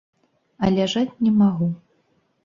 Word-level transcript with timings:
А 0.63 0.69
ляжаць 0.77 1.19
не 1.25 1.33
магу. 1.41 1.67